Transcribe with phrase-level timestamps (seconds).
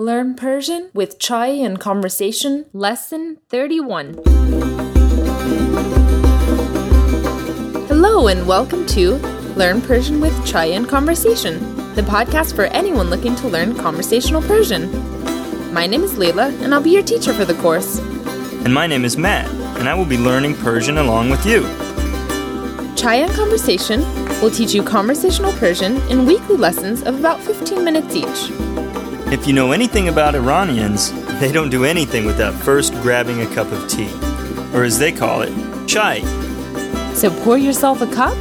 [0.00, 4.14] Learn Persian with Chai and Conversation, Lesson 31.
[7.86, 9.16] Hello, and welcome to
[9.56, 11.58] Learn Persian with Chai and Conversation,
[11.96, 14.90] the podcast for anyone looking to learn conversational Persian.
[15.74, 17.98] My name is Leyla, and I'll be your teacher for the course.
[18.64, 21.60] And my name is Matt, and I will be learning Persian along with you.
[22.96, 24.00] Chai and Conversation
[24.40, 28.50] will teach you conversational Persian in weekly lessons of about 15 minutes each.
[29.32, 33.70] If you know anything about Iranians, they don't do anything without first grabbing a cup
[33.70, 34.12] of tea,
[34.74, 35.52] or as they call it,
[35.86, 36.22] chai.
[37.14, 38.36] So pour yourself a cup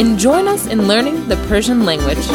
[0.00, 2.26] and join us in learning the Persian language.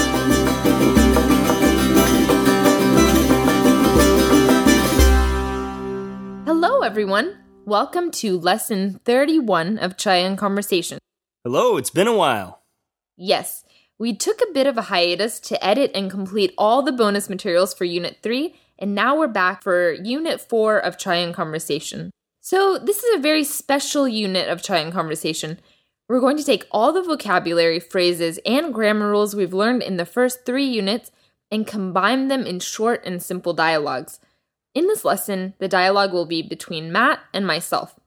[6.45, 7.35] Hello, everyone.
[7.66, 10.99] Welcome to lesson 31 of Chai and Conversation.
[11.43, 12.62] Hello, it's been a while.
[13.18, 13.66] Yes,
[13.99, 17.73] we took a bit of a hiatus to edit and complete all the bonus materials
[17.73, 22.09] for Unit 3, and now we're back for Unit 4 of Chai and Conversation.
[22.40, 25.59] So, this is a very special unit of Chai and Conversation.
[26.07, 30.05] We're going to take all the vocabulary, phrases, and grammar rules we've learned in the
[30.05, 31.12] first three units
[31.52, 34.20] and combine them in short and simple dialogues.
[34.74, 37.99] In this lesson, the dialogue will be between Matt and myself.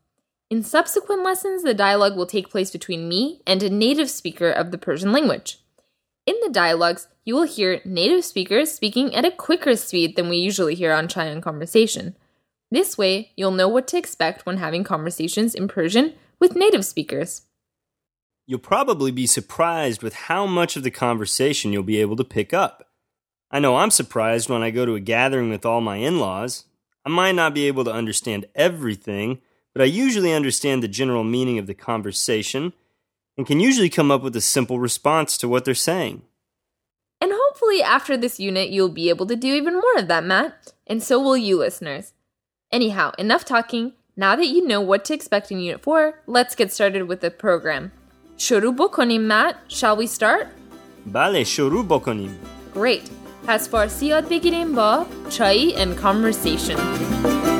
[0.48, 4.70] In subsequent lessons, the dialogue will take place between me and a native speaker of
[4.70, 5.58] the Persian language.
[6.25, 10.37] In the dialogues, you will hear native speakers speaking at a quicker speed than we
[10.37, 12.17] usually hear on Chai Conversation.
[12.70, 17.42] This way, you'll know what to expect when having conversations in Persian with native speakers.
[18.47, 22.55] You'll probably be surprised with how much of the conversation you'll be able to pick
[22.55, 22.89] up.
[23.51, 26.67] I know I'm surprised when I go to a gathering with all my in laws.
[27.05, 29.41] I might not be able to understand everything,
[29.73, 32.73] but I usually understand the general meaning of the conversation
[33.38, 36.23] and can usually come up with a simple response to what they're saying.
[37.22, 40.73] And hopefully, after this unit, you'll be able to do even more of that, Matt.
[40.86, 42.14] And so will you, listeners.
[42.72, 43.94] Anyhow, enough talking.
[44.16, 47.32] Now that you know what to expect in Unit 4, let's get started with the
[47.32, 47.92] program.
[48.38, 49.55] شروع بکنیم, Matt.
[49.67, 50.48] Shall we start?
[51.05, 52.39] بله شروع بکنیم.
[52.73, 53.10] Great.
[53.48, 57.51] پس فارسی یاد بگیریم با چایی and conversation.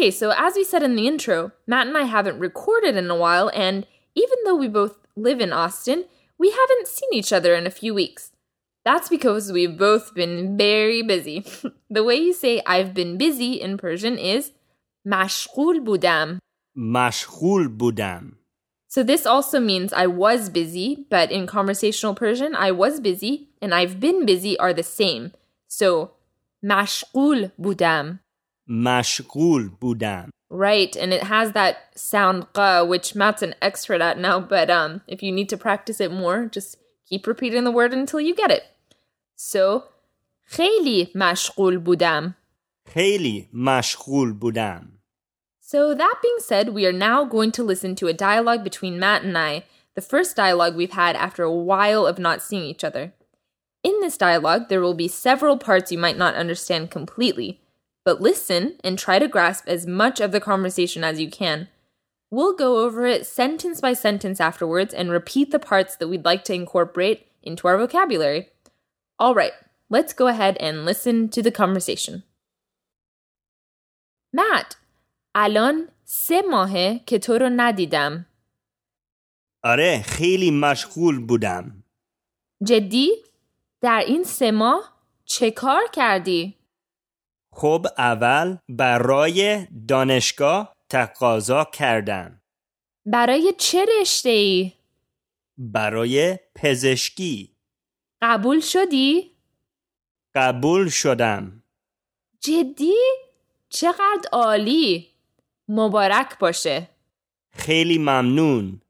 [0.00, 3.14] Okay, so as we said in the intro, Matt and I haven't recorded in a
[3.14, 6.06] while, and even though we both live in Austin,
[6.38, 8.32] we haven't seen each other in a few weeks.
[8.82, 11.44] That's because we've both been very busy.
[11.90, 14.52] the way you say I've been busy in Persian is
[15.06, 16.38] mashghul budam.
[16.74, 18.36] Mashghul budam.
[18.88, 23.74] So this also means I was busy, but in conversational Persian, I was busy and
[23.74, 25.32] I've been busy are the same.
[25.68, 26.12] So
[26.64, 28.20] mashghul budam.
[28.69, 30.29] مشغول بودم.
[30.49, 35.01] Right, and it has that sound qa, which Matt's an expert at now, but um,
[35.07, 36.77] if you need to practice it more, just
[37.09, 38.63] keep repeating the word until you get it.
[39.35, 39.83] So,
[40.45, 42.35] خیلی مشغول بودم.
[42.87, 44.91] خیلی مشغول بودم.
[45.59, 49.23] So, that being said, we are now going to listen to a dialogue between Matt
[49.23, 49.63] and I,
[49.95, 53.13] the first dialogue we've had after a while of not seeing each other.
[53.83, 57.61] In this dialogue, there will be several parts you might not understand completely,
[58.05, 61.67] but listen and try to grasp as much of the conversation as you can.
[62.31, 66.43] We'll go over it sentence by sentence afterwards and repeat the parts that we'd like
[66.45, 68.49] to incorporate into our vocabulary.
[69.19, 69.53] All right,
[69.89, 72.23] let's go ahead and listen to the conversation.
[74.33, 74.75] Matt,
[75.35, 78.25] الان سه ماهه که تو رو ندیدم.
[79.63, 81.83] آره خیلی مشغول بودم.
[82.63, 83.11] جدی؟
[83.81, 86.57] در این سه ماه چه کار کردی؟
[87.52, 92.40] خب اول برای دانشگاه تقاضا کردم.
[93.06, 94.72] برای چه رشته ای؟
[95.58, 97.56] برای پزشکی.
[98.22, 99.30] قبول شدی؟
[100.34, 101.62] قبول شدم.
[102.40, 102.96] جدی؟
[103.68, 105.08] چقدر عالی!
[105.68, 106.88] مبارک باشه.
[107.52, 108.80] خیلی ممنون.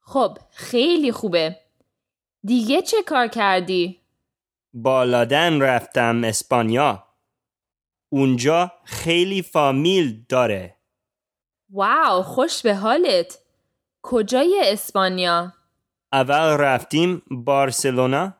[0.00, 1.56] خب خیلی خوبه.
[2.44, 4.00] دیگه چه کار کردی؟
[4.74, 7.07] بالادن رفتم اسپانیا.
[8.08, 10.76] اونجا خیلی فامیل داره.
[11.70, 13.38] واو خوش به حالت.
[14.02, 15.52] کجای اسپانیا؟
[16.12, 18.34] اول رفتیم بارسلونا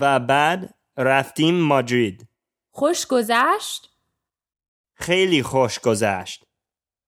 [0.00, 2.28] و بعد رفتیم مادرید.
[2.70, 3.90] خوش گذشت؟
[4.94, 6.44] خیلی خوش گذشت.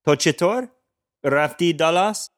[0.05, 0.69] تو چطور؟
[1.25, 2.31] رفتی دالاس؟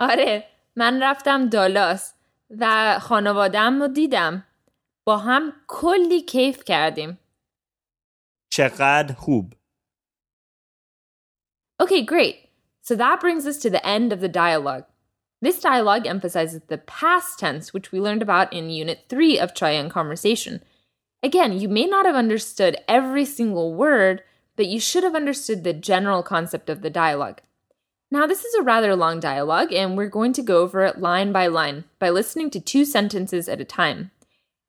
[0.00, 2.14] آره من رفتم دالاس
[2.50, 4.46] و خانوادم رو دیدم.
[5.04, 7.18] با هم کلی کیف کردیم.
[8.56, 9.54] چقدر خوب.
[11.82, 12.36] Okay, great.
[12.82, 14.84] So that brings us to the end of the dialogue.
[15.42, 19.70] This dialogue emphasizes the past tense, which we learned about in Unit 3 of Chai
[19.70, 20.62] and Conversation.
[21.20, 24.22] Again, you may not have understood every single word,
[24.54, 27.40] but you should have understood the general concept of the dialogue.
[28.12, 31.32] Now, this is a rather long dialogue, and we're going to go over it line
[31.32, 34.12] by line by listening to two sentences at a time.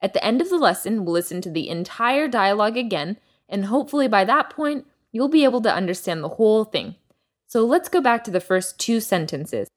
[0.01, 3.17] At the end of the lesson, we'll listen to the entire dialogue again
[3.48, 6.94] and hopefully by that point, you'll be able to understand the whole thing.
[7.46, 9.68] So let's go back to the first two sentences.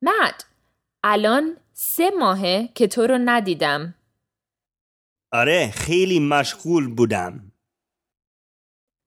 [0.00, 0.44] Matt,
[1.04, 3.94] الان سه ماهه که تو رو ندیدم.
[5.32, 7.52] آره خیلی مشغول بودم.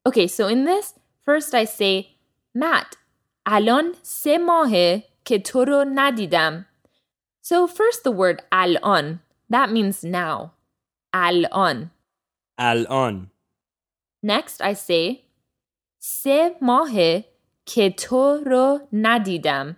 [0.07, 0.93] Okay, so in this,
[1.25, 2.07] first I say,
[2.53, 2.97] Matt,
[3.45, 6.65] الان سه ماهه که تو رو ندیدم.
[7.41, 9.19] So first the word الان,
[9.49, 10.51] that means now.
[11.13, 11.91] الان.
[12.59, 13.27] الان.
[14.23, 15.25] Next I say,
[15.99, 17.25] سه ماهه
[17.65, 19.77] که تو رو ندیدم.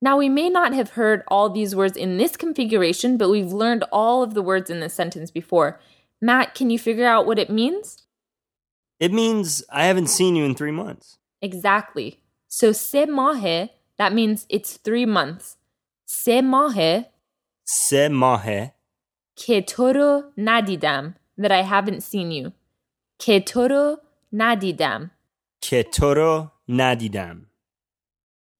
[0.00, 3.84] Now, we may not have heard all these words in this configuration, but we've learned
[3.90, 5.80] all of the words in this sentence before.
[6.20, 8.06] Matt, can you figure out what it means?
[9.00, 11.18] It means I haven't seen you in three months.
[11.42, 12.20] Exactly.
[12.46, 15.56] So, se mahe, that means it's three months.
[16.06, 17.06] Se mahe,
[17.70, 18.72] Se mahe,
[19.36, 22.52] ke toro nadidam, that I haven't seen you.
[23.18, 23.98] Ke toro
[24.32, 25.10] nadidam.
[25.60, 27.46] که تو رو ندیدم.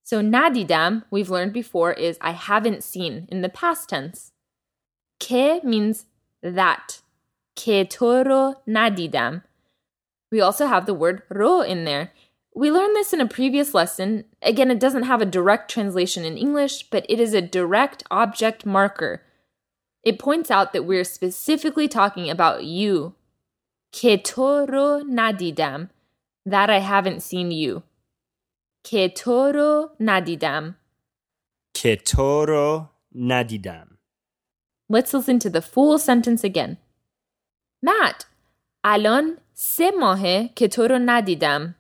[0.05, 4.33] So nadidam, we've learned before, is I haven't seen in the past tense.
[5.21, 6.07] Ke means
[6.43, 7.03] that.
[7.55, 9.43] Ke toro nadidam.
[10.31, 12.13] We also have the word ro in there.
[12.55, 14.25] We learned this in a previous lesson.
[14.43, 18.67] Again, it doesn't have a direct translation in English, but it is a direct object
[18.67, 19.23] marker.
[20.03, 23.15] It points out that we're specifically talking about you.
[23.93, 25.91] Ke toro nadidam.
[26.47, 27.83] That I haven't seen you.
[28.85, 30.77] که تو رو ندیدم.
[31.75, 33.99] که تو رو ندیدم.
[34.93, 36.77] Let's listen to the full sentence again.
[37.83, 38.25] Matt,
[38.85, 41.75] الان سه ماهه که تو رو ندیدم.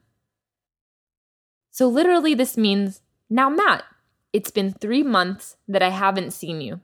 [1.73, 3.00] So literally this means,
[3.31, 3.85] now Matt,
[4.32, 6.81] it's been three months that I haven't seen you.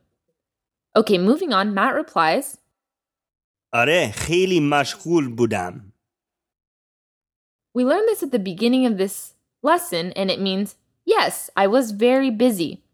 [0.96, 2.58] Okay, moving on, Matt replies,
[3.74, 5.92] آره خیلی مشغول بودم.
[7.74, 11.90] We learned this at the beginning of this lesson, and it means, yes, I was
[11.90, 12.84] very busy.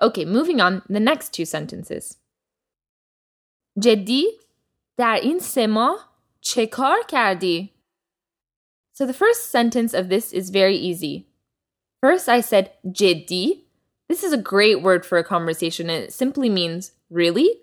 [0.00, 2.16] Okay, moving on, the next two sentences.
[3.78, 4.24] جدی
[4.96, 7.72] در این سه ماه چه کار کردی؟
[8.94, 11.26] So the first sentence of this is very easy.
[12.04, 13.65] First, I said جدی.
[14.08, 17.62] This is a great word for a conversation, and it simply means really.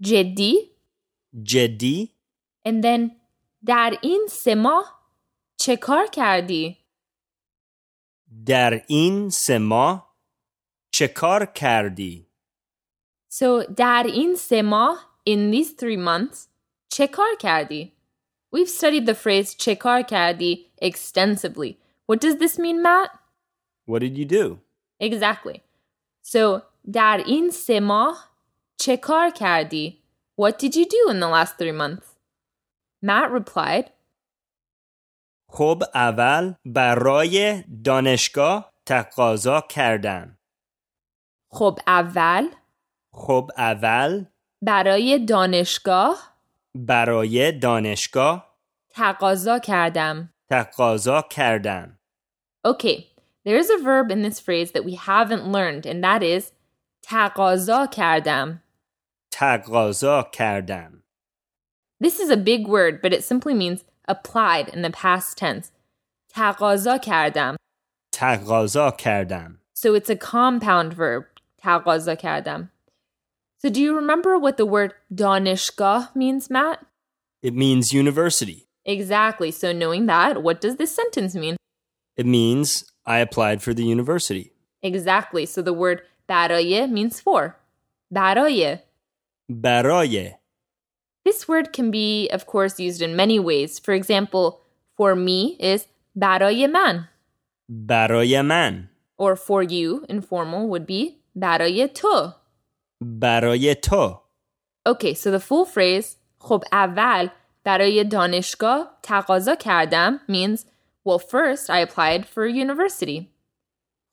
[0.00, 0.70] جدی.
[1.42, 2.10] جدی
[2.64, 3.10] And then
[3.64, 5.02] در این سه ماه
[5.56, 6.78] چه کار کردی؟
[8.46, 10.16] در این سه ماه
[10.90, 12.26] چه کار کردی؟
[13.32, 16.48] So در این سه ماه in these three months
[16.88, 17.92] چه کار کردی؟
[18.56, 21.76] We've studied the phrase چه کار کردی extensively.
[22.06, 23.10] What does this mean, Matt?
[23.86, 24.58] What did you do?
[24.99, 25.61] Exactly.
[26.23, 26.61] So
[26.93, 28.29] در این سه ماه
[28.77, 30.03] چه کار کردی?
[30.41, 32.07] What did you do in the last three months?
[33.01, 33.89] Matt replied,
[35.49, 40.37] خب اول برای دانشگاه تقاضا کردم.
[41.49, 42.47] خب اول
[43.13, 44.25] خب اول
[44.61, 46.37] برای دانشگاه
[46.75, 48.57] برای دانشگاه
[48.89, 50.33] تقاضا کردم.
[50.49, 51.99] تقاضا کردم.
[52.67, 56.52] Okay, there is a verb in this phrase that we haven't learned, and that is
[57.02, 58.60] تقاضا کردم.
[59.30, 61.02] تقاضا کردم.
[62.00, 65.70] This is a big word, but it simply means applied in the past tense.
[66.34, 67.56] تقاضا کردم.
[68.12, 69.58] تقاضا کردم.
[69.74, 71.24] So it's a compound verb.
[71.62, 72.68] تقاضا کردم.
[73.58, 76.84] So do you remember what the word دانشگاه means, Matt?
[77.42, 78.66] It means university.
[78.84, 79.50] Exactly.
[79.50, 81.56] So knowing that, what does this sentence mean?
[82.16, 84.52] It means I applied for the university.
[84.82, 85.46] Exactly.
[85.46, 87.56] So the word برای means for.
[88.10, 88.78] برای.
[89.48, 90.34] برای
[91.24, 93.78] This word can be, of course, used in many ways.
[93.78, 94.60] For example,
[94.96, 95.86] for me is
[96.16, 97.08] برای من.
[97.68, 102.32] برای من Or for you, informal, would be برای تو.
[103.00, 104.18] برای تو
[104.88, 107.28] Okay, so the full phrase خب اول
[107.64, 110.60] برای دانشگاه تقاضا کردم means
[111.06, 113.30] well first I applied for university.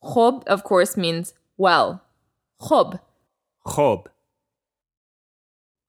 [0.03, 2.01] خب of course means well.
[2.61, 2.99] خب.
[3.67, 4.07] خب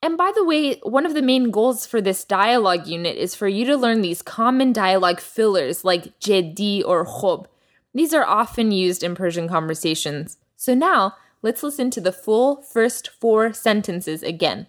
[0.03, 3.49] And by the way, one of the main goals for this dialogue unit is for
[3.49, 7.47] you to learn these common dialogue fillers like jedi or khob.
[7.93, 10.39] These are often used in Persian conversations.
[10.57, 14.69] So now, let's listen to the full first four sentences again.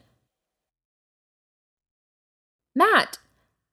[2.75, 3.17] Matt,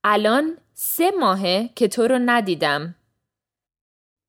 [0.05, 2.96] الان سه ماهه که تو رو ندیدم.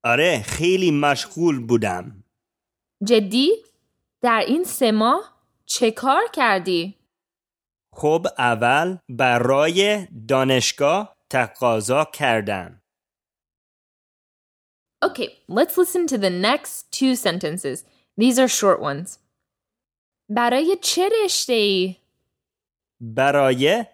[0.04, 2.24] آره خیلی مشغول بودم.
[3.04, 3.50] جدی؟
[4.22, 5.34] در این سه ماه
[5.66, 6.94] چه کار کردی؟
[7.92, 12.82] خب اول برای دانشگاه تقاضا کردم.
[15.04, 17.84] Okay, let's listen to the next two sentences.
[18.16, 19.18] These are short ones.
[20.28, 21.96] برای چه رشته ای؟
[23.00, 23.84] برای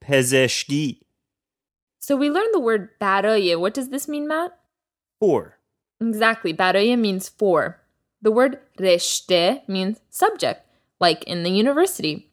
[0.00, 1.00] پزشکی.
[1.99, 3.55] So we learned the word برای.
[3.55, 4.51] What does this mean, Matt?
[5.19, 5.57] For.
[6.01, 6.53] Exactly.
[6.53, 7.81] برای means for.
[8.21, 10.61] The word رشته means subject,
[10.99, 12.31] like in the university.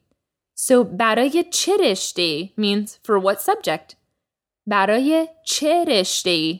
[0.55, 3.95] So برای چه رشته means for what subject?
[4.67, 6.59] برای چه رشته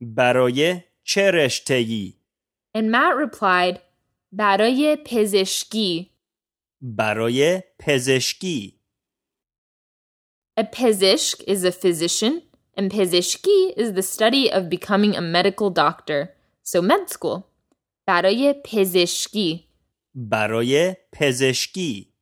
[0.00, 2.14] برای چه رشته‌ای؟
[2.76, 3.78] And Matt replied,
[4.32, 6.10] برای پزشکی.
[6.80, 8.79] برای پزشکی.
[10.60, 12.42] A pezishk is a physician,
[12.76, 16.34] and pezishki is the study of becoming a medical doctor.
[16.62, 17.44] So med school.
[18.08, 19.68] برای پزشکی.
[20.14, 22.12] برای پزشکی.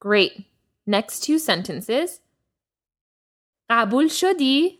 [0.00, 0.32] Great.
[0.86, 2.20] Next two sentences.
[3.70, 4.78] قبول شدی؟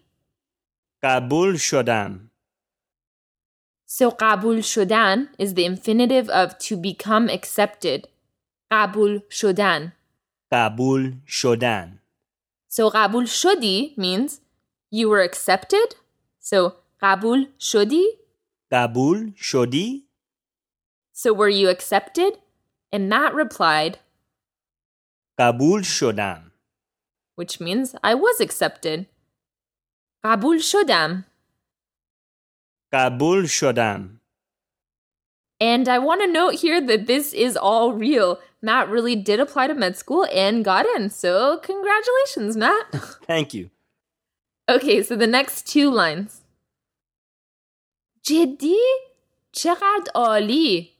[1.02, 2.30] قبول شدم.
[3.86, 8.06] So قبول شدن is the infinitive of to become accepted.
[8.72, 9.92] قبول شدن.
[10.52, 11.98] قبول شدن.
[12.76, 14.40] So قبول شدی means
[14.90, 15.96] you were accepted.
[16.40, 18.18] So قبول شدی?
[18.72, 20.08] قبول شدی؟
[21.12, 22.38] So were you accepted?
[22.92, 23.98] And Matt replied,
[25.38, 26.52] قبول شدم.
[27.34, 29.06] which means I was accepted.
[30.24, 31.24] قبول شدم.
[32.92, 34.18] قبول شدم.
[35.60, 38.40] And I want to note here that this is all real.
[38.62, 41.10] Matt really did apply to med school and got in.
[41.10, 42.86] So, congratulations, Matt.
[43.26, 43.70] Thank you.
[44.68, 46.42] okay, so the next two lines.
[48.22, 48.78] جدی؟
[49.52, 50.90] چقدر عالی.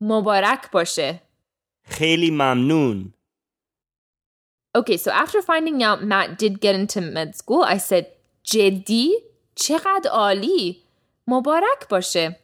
[0.00, 1.20] مبارک باشه.
[1.84, 3.14] خیلی ممنون.
[4.78, 8.06] Okay, so after finding out Matt did get into med school, I said,
[8.42, 9.10] جدی؟
[9.54, 10.82] چقدر عالی.
[11.26, 12.36] مبارک باشه.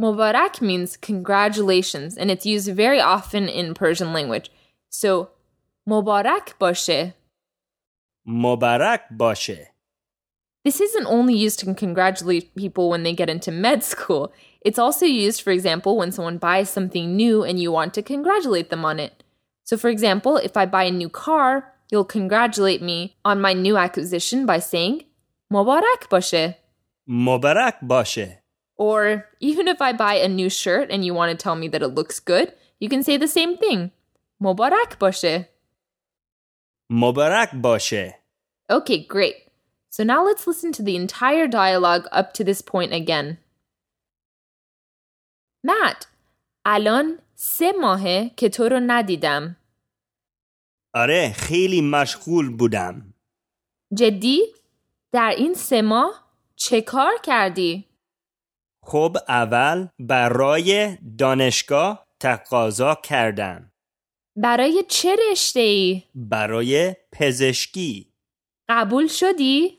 [0.00, 4.50] Mubarak means congratulations and it's used very often in Persian language.
[4.88, 5.30] So,
[5.88, 7.14] Mubarak bashe.
[8.26, 9.66] Mubarak bashe.
[10.64, 14.32] This isn't only used to congratulate people when they get into med school.
[14.62, 18.70] It's also used, for example, when someone buys something new and you want to congratulate
[18.70, 19.22] them on it.
[19.64, 23.76] So, for example, if I buy a new car, you'll congratulate me on my new
[23.76, 25.04] acquisition by saying
[25.52, 26.56] Mubarak bashe.
[27.08, 28.38] Mubarak bashe.
[28.75, 31.81] Or even if I buy a new shirt and you want to tell me that
[31.81, 33.91] it looks good, you can say the same thing.
[34.41, 35.45] Mubarak bashe.
[36.91, 38.15] مبارک باشه.
[38.71, 39.35] Okay, great.
[39.89, 43.37] So now let's listen to the entire dialogue up to this point again.
[45.63, 46.07] Matt,
[46.65, 49.55] الان سه ماهه که تو رو ندیدم.
[50.93, 53.13] آره خیلی مشغول بودم.
[53.93, 54.41] جدی؟
[55.11, 57.85] در این سه ماه چه کار کردی؟
[58.86, 63.72] خب اول برای دانشگاه تقاضا کردم.
[64.36, 68.12] برای چه رشته ای؟ برای پزشکی.
[68.68, 69.78] قبول شدی؟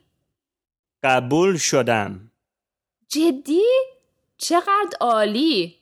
[1.03, 2.31] قبول شدم.
[3.07, 3.63] جدی؟
[4.37, 5.75] چقدر عالی!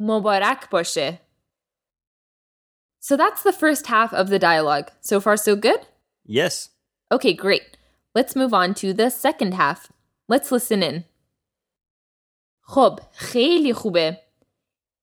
[0.00, 1.20] مبارک باشه.
[3.00, 4.90] So that's the first half of the dialogue.
[5.00, 5.80] So far, so good?
[6.26, 6.70] Yes.
[7.10, 7.78] Okay, great.
[8.14, 9.90] Let's move on to the second half.
[10.28, 11.04] Let's listen in.
[12.67, 14.19] خب خیلی خوبه.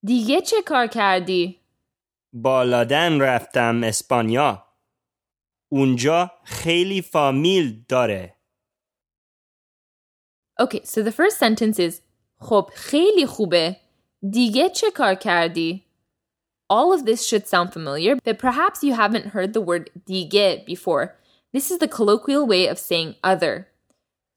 [0.03, 1.59] دیگه چه کار کردی؟
[2.33, 4.65] بالادن رفتم اسپانیا.
[5.69, 8.35] اونجا خیلی فامیل داره.
[10.61, 12.01] Okay, so the first sentence is
[12.39, 13.77] خب خیلی خوبه.
[14.29, 15.85] دیگه چه کار کردی؟
[16.71, 21.15] All of this should sound familiar, but perhaps you haven't heard the word دیگه before.
[21.53, 23.67] This is the colloquial way of saying other.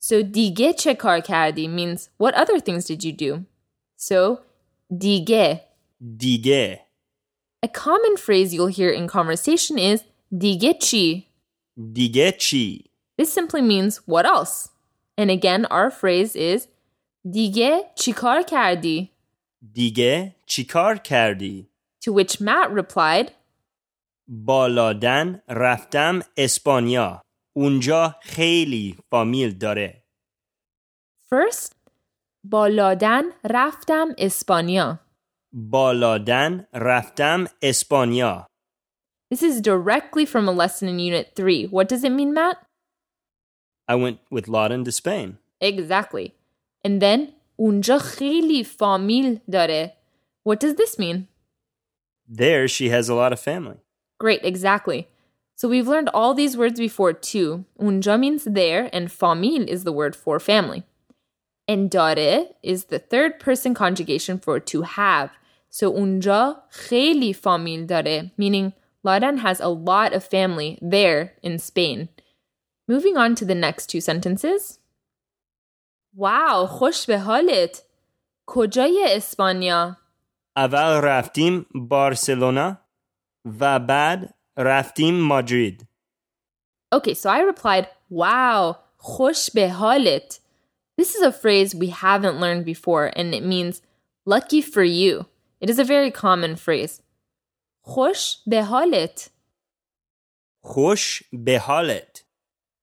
[0.04, 3.40] So دیگه چه کار کردی means what other things did you do?
[3.98, 4.38] So
[4.98, 5.64] دیگه.
[6.16, 6.80] دیگه.
[7.66, 10.00] A common phrase you'll hear in conversation is
[10.38, 11.26] دیگه چی?
[11.92, 12.84] دیگه چی؟
[13.20, 14.68] This simply means what else?
[15.16, 16.68] And again, our phrase is
[17.30, 19.10] دیگه چیکار کردی?
[19.72, 21.68] دیگه چیکار کردی؟
[22.04, 23.30] To which Matt replied,
[24.28, 27.22] بالادن رفتم اسپانیا.
[27.61, 30.03] اونجا خیلی فامیل داره.
[31.29, 31.75] First,
[32.43, 34.99] بالادن رفتم اسپانیا.
[35.53, 38.45] بالادن رفتم اسپانیا.
[39.33, 41.67] This is directly from a lesson in Unit 3.
[41.67, 42.57] What does it mean, Matt?
[43.89, 45.37] I went with Laudan to Spain.
[45.61, 46.31] Exactly.
[46.87, 47.19] And then,
[47.55, 49.97] اونجا خیلی فامیل داره.
[50.49, 51.27] What does this mean?
[52.27, 53.79] There she has a lot of family.
[54.17, 55.07] Great, exactly.
[55.58, 57.64] So we've learned all these words before too.
[57.80, 60.82] Unja means there, and famil is the word for family.
[61.66, 65.30] And dare is the third person conjugation for to have.
[65.70, 68.72] So unja kheli famil dare, meaning
[69.04, 72.08] Ladan has a lot of family there in Spain.
[72.88, 74.78] Moving on to the next two sentences.
[76.16, 77.82] Wow, خوش به حالت.
[78.46, 79.96] کجای اسپانیا؟
[80.56, 82.76] اول رفتیم بارسلونا
[83.60, 85.88] و بعد رفتیم مادرید.
[86.94, 90.40] Okay, so I replied, wow, خوش به حالت.
[91.00, 93.82] This is a phrase we haven't learned before and it means
[94.26, 95.26] lucky for you.
[95.60, 97.02] It is a very common phrase.
[97.80, 99.30] خوش به حالت.
[100.64, 102.24] خوش به حالت.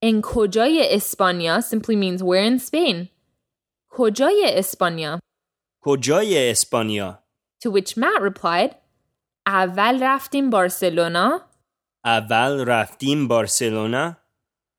[0.04, 3.08] En کجای اسپانیا simply means where in Spain.
[3.88, 5.18] کجای اسپانیا.
[5.80, 7.22] کجای اسپانیا؟
[7.64, 8.74] To which Matt replied,
[9.46, 11.40] اول رفتیم بارسلونا
[12.06, 14.16] اول رفتیم بارسلونا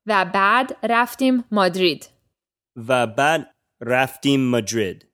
[0.06, 2.08] و بعد رفتیم مادرید.
[2.88, 5.10] و بعد رفتیم مادرید.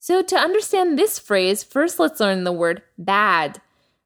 [0.00, 3.60] So, to understand this phrase, first let's learn the word bad.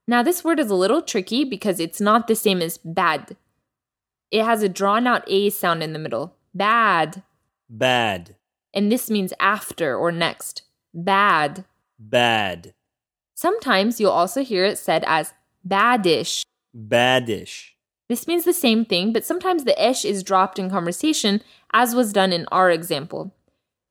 [0.06, 3.36] Now, this word is a little tricky because it's not the same as bad.
[4.30, 6.36] It has a drawn out A sound in the middle.
[6.54, 7.22] Bad.
[7.68, 8.36] bad
[8.74, 10.62] And this means after or next.
[10.92, 11.64] Bad.
[11.98, 12.74] bad
[13.34, 15.32] Sometimes you'll also hear it said as
[15.66, 16.44] badish.
[16.74, 17.76] badish
[18.08, 21.42] This means the same thing, but sometimes the ish is dropped in conversation,
[21.72, 23.34] as was done in our example.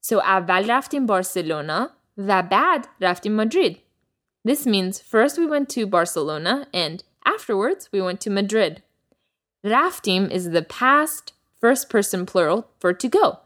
[0.01, 3.81] So, اول رفتیم Barcelona و بعد رفتیم Madrid.
[4.45, 8.83] This means first we went to Barcelona and afterwards we went to Madrid.
[9.65, 13.39] Raftim is the past first person plural for to go.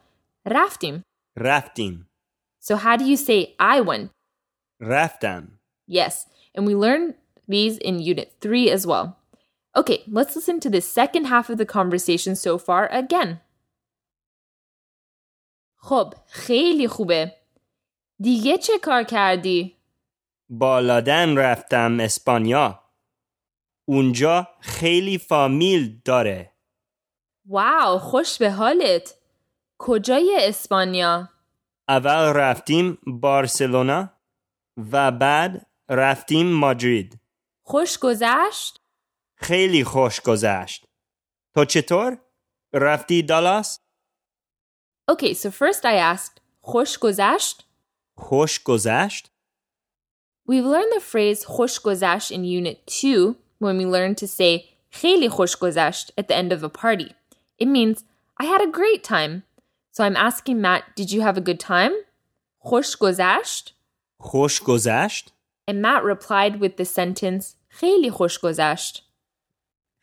[0.45, 1.01] Raftim.
[1.37, 2.05] رفتیم
[2.59, 4.11] So, how do you say I went?
[4.81, 5.47] رفتم
[5.87, 7.15] Yes, and we learned
[7.47, 9.17] these in Unit 3 as well.
[9.76, 13.40] Okay, let's listen to the second half of the conversation so far again.
[15.76, 17.32] خب خیلی خوبه
[18.20, 19.76] دیگه چه کار کردی؟
[20.48, 22.80] بالادن رفتم اسپانیا
[23.88, 26.52] اونجا خیلی فامیل داره
[27.46, 29.14] واو خوش به حالت
[29.78, 31.28] کجای اسپانیا؟
[31.88, 34.10] اول رفتیم بارسلونا
[34.92, 37.20] و بعد رفتیم مادرید
[37.62, 38.83] خوش گذشت؟
[39.43, 40.85] خیلی خوش گذشت
[41.55, 42.17] تو چطور؟
[42.73, 43.79] رفتی دالاس؟
[45.11, 47.65] Okay, so first I asked خوش گذشت?
[48.17, 49.31] خوش گذشت؟
[50.49, 55.29] We've learned the phrase خوش گذشت in Unit 2 when we learned to say خیلی
[55.29, 57.13] خوش گذشت at the end of a party.
[57.59, 58.03] It means
[58.41, 59.43] I had a great time.
[59.91, 61.91] So I'm asking Matt, did you have a good time?
[62.59, 63.73] خوش گذشت?
[64.19, 65.33] خوش گذشت؟
[65.69, 69.05] And Matt replied with the sentence خیلی خوش گذشت.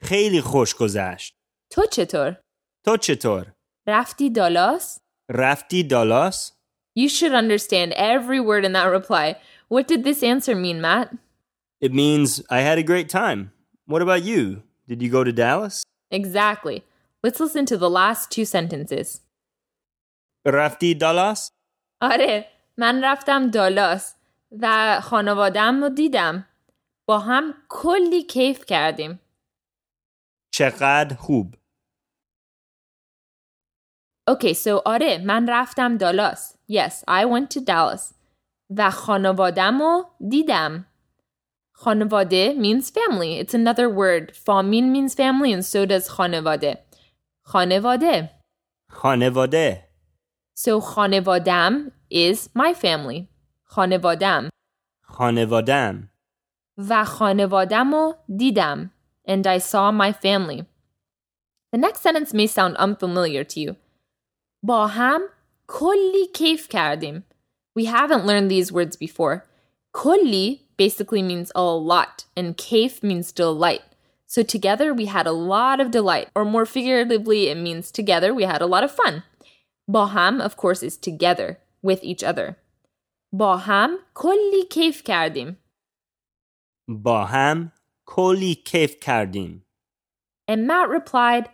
[0.03, 1.37] خیلی خوش گذشت
[1.73, 2.37] تو چطور؟
[2.85, 3.53] تو چطور؟
[3.87, 4.99] رفتی دالاس؟
[5.31, 6.53] رفتی دالاس؟
[6.99, 9.37] You should understand every word in that reply.
[9.69, 11.09] What did this answer mean, Matt?
[11.81, 13.53] It means I had a great time.
[13.87, 14.63] What about you?
[14.89, 15.85] Did you go to Dallas?
[16.11, 16.79] Exactly.
[17.23, 19.21] Let's listen to the last two sentences.
[20.47, 21.51] رفتی دالاس؟
[22.01, 24.15] آره من رفتم دالاس
[24.61, 26.47] و خانوادم رو دیدم
[27.07, 29.21] با هم کلی کیف کردیم
[30.61, 31.55] چقدر خوب
[34.31, 38.15] Okay, so آره من رفتم دالاس Yes, I went to Dallas
[38.77, 40.87] و خانوادم رو دیدم
[41.79, 43.45] خانواده means family.
[43.45, 44.33] It's another word.
[44.35, 46.85] Famil means family and so does خانواده.
[47.43, 48.31] خانواده.
[48.91, 49.89] خانواده
[50.59, 53.27] So خانوادم is my family.
[53.65, 54.51] خانوادم.
[55.03, 56.11] خانوادم
[56.79, 58.91] و خانوادم رو دیدم.
[59.31, 60.67] And I saw my family.
[61.73, 63.77] The next sentence may sound unfamiliar to you.
[64.63, 65.21] با هم
[65.67, 67.25] کلی کیف کردیم.
[67.79, 69.41] We haven't learned these words before.
[69.93, 73.83] کلی basically means a lot, and kaif means delight.
[74.27, 78.45] So together we had a lot of delight, or more figuratively, it means together we
[78.45, 79.23] had a lot of fun.
[79.89, 82.57] با هم, of course, is together with each other.
[83.33, 85.59] با هم کلی کیف کردیم.
[88.14, 89.66] کلی کیف کردیم.
[90.52, 91.50] And Matt replied,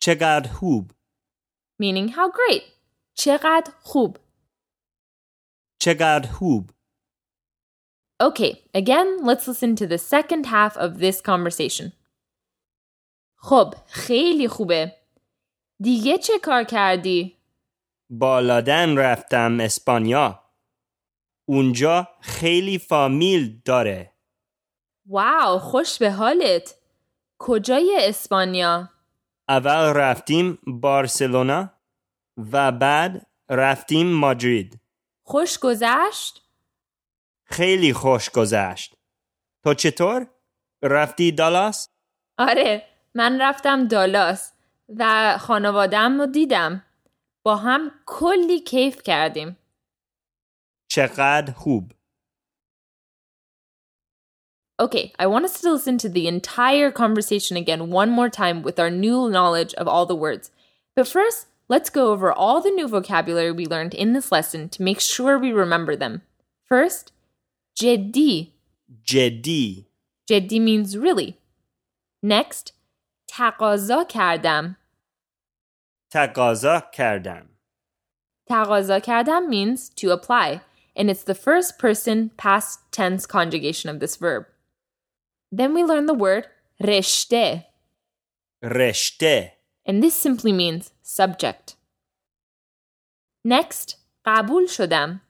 [0.00, 0.92] چقدر خوب.
[1.82, 2.62] meaning how great.
[3.14, 4.18] چقدر خوب.
[5.80, 6.70] چقدر خوب.
[8.22, 11.92] Okay, again, let's listen to the second half of this conversation.
[13.36, 14.96] خب، خیلی خوبه.
[15.82, 17.36] دیگه چه کار کردی؟
[18.10, 20.44] بالادن رفتم اسپانیا.
[21.48, 24.13] اونجا خیلی فامیل داره.
[25.06, 26.74] واو، خوش به حالت.
[27.38, 28.88] کجای اسپانیا؟
[29.48, 31.70] اول رفتیم بارسلونا
[32.52, 34.80] و بعد رفتیم مادرید.
[35.22, 36.42] خوش گذشت؟
[37.44, 38.94] خیلی خوش گذشت.
[39.64, 40.26] تو چطور؟
[40.82, 41.88] رفتی دالاس؟
[42.38, 42.82] آره،
[43.14, 44.52] من رفتم دالاس
[44.88, 46.84] و خانوادم رو دیدم.
[47.42, 49.56] با هم کلی کیف کردیم.
[50.88, 51.92] چقدر خوب.
[54.79, 58.79] Okay, I want us to listen to the entire conversation again one more time with
[58.79, 60.51] our new knowledge of all the words.
[60.95, 64.81] But first, let's go over all the new vocabulary we learned in this lesson to
[64.81, 66.21] make sure we remember them.
[66.65, 67.11] First,
[67.75, 68.51] جدی.
[69.03, 69.85] جدی.
[70.29, 71.35] جدی means really.
[72.23, 72.71] Next,
[73.27, 74.77] تقاضا کردم.
[76.11, 77.49] تقاضا کردم.
[78.49, 80.61] تقاضا کردم means to apply,
[80.95, 84.45] and it's the first person past tense conjugation of this verb.
[85.51, 86.45] Then we learn the word
[86.81, 87.65] رشته,
[88.63, 89.51] رشته.
[89.85, 91.75] and this simply means subject.
[93.47, 95.21] Next, قبول شدم,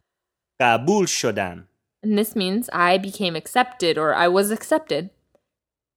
[0.62, 1.68] قبول شدم.
[2.04, 5.10] and this means I became accepted or I was accepted.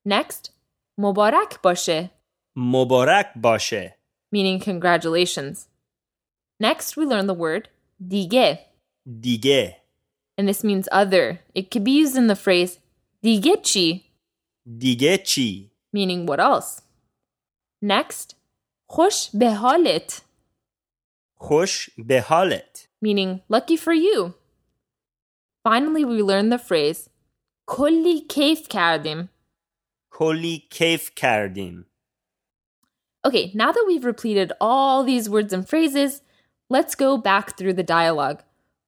[0.09, 0.51] Next,
[0.99, 2.11] مبارک باشه,
[2.57, 3.97] مبارک باشه.
[4.35, 5.69] meaning congratulations.
[6.63, 7.69] Next, we learn the word
[8.09, 8.59] دیگه,
[9.21, 9.77] دیگه.
[10.39, 11.41] and this means other.
[11.55, 12.79] It could be used in the phrase
[13.23, 14.06] دیگه چی,
[14.79, 16.83] دیگه چی؟ meaning what else.
[17.85, 18.35] Next,
[18.87, 20.23] خوش به حالت,
[21.35, 22.89] خوش به حالت.
[23.05, 24.35] meaning lucky for you.
[25.69, 27.09] Finally, we learn the phrase
[27.67, 29.29] کلی کیف کردیم.
[30.11, 31.87] کلی کیف کردیم.
[33.25, 36.23] Okay, now that we've repeated all these words and phrases,
[36.69, 38.43] let's go back through the dialogue.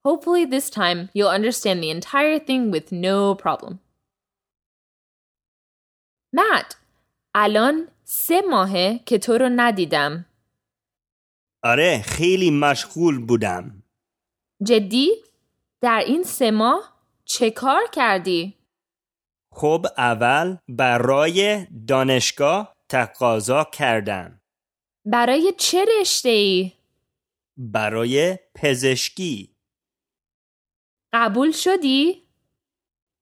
[0.05, 3.81] Hopefully, this time you'll understand the entire thing with no problem.
[6.36, 6.76] Matt,
[7.36, 10.26] الان سه ماهه که تو رو ندیدم.
[11.63, 13.84] آره خیلی مشغول بودم.
[14.63, 15.10] جدی؟
[15.82, 16.94] در این سه ماه
[17.26, 18.58] چه کار کردی؟
[19.52, 24.42] خب اول برای دانشگاه تقاضا کردم.
[25.06, 26.72] برای چه رشته ای؟
[27.58, 29.56] برای پزشکی.
[31.13, 32.24] قبول شدی؟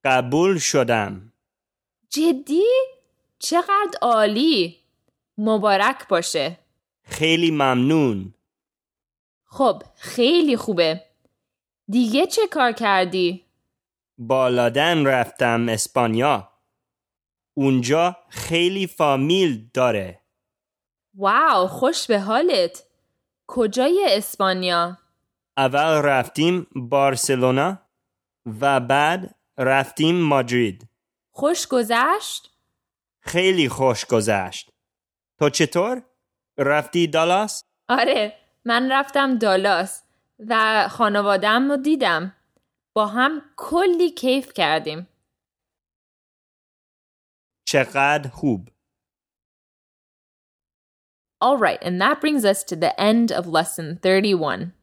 [0.04, 1.34] قبول شدم.
[2.10, 2.64] جدی؟
[3.40, 4.80] چقدر عالی!
[5.38, 6.58] مبارک باشه.
[7.04, 8.34] خیلی ممنون.
[9.46, 11.04] خب خیلی خوبه.
[11.90, 13.46] دیگه چه کار کردی؟
[14.18, 16.50] بالادن رفتم اسپانیا.
[17.54, 20.22] اونجا خیلی فامیل داره.
[21.14, 22.84] واو خوش به حالت.
[23.48, 24.98] کجای اسپانیا؟
[25.58, 27.78] اول رفتیم بارسلونا
[28.62, 30.88] و بعد رفتیم مادرید.
[31.32, 32.57] خوش گذشت؟
[33.28, 34.70] خیلی خوش گذشت.
[35.40, 36.02] تو چطور؟
[36.58, 40.04] رفتی دالاس؟ آره من رفتم دالاس
[40.40, 42.36] و خانوادم رو دیدم.
[42.94, 45.08] با هم کلی کیف کردیم.
[47.68, 48.70] چقدر خوب.
[51.44, 54.77] All right, and that brings us to the end of lesson 31.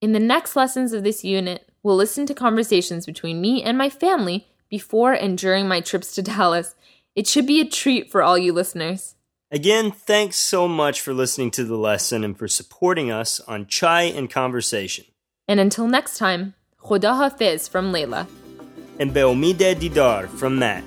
[0.00, 3.88] In the next lessons of this unit, we'll listen to conversations between me and my
[3.88, 6.74] family before and during my trips to Dallas.
[7.14, 9.14] It should be a treat for all you listeners.
[9.50, 14.02] Again, thanks so much for listening to the lesson and for supporting us on Chai
[14.02, 15.04] and Conversation.
[15.46, 18.26] And until next time, Khuda Hafiz from Leyla.
[18.98, 20.82] And Beomide Didar from Matt.